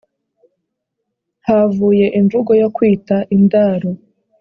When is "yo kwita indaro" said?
2.61-3.91